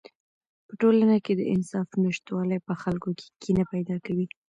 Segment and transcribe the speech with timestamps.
[0.67, 4.25] په ټولنه کې د انصاف نشتوالی په خلکو کې کینه پیدا کوي.